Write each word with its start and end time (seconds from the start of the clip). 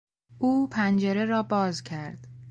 او 0.37 0.67
پنجره 0.69 1.25
را 1.25 1.43
باز 1.43 1.83
کرد. 1.83 2.27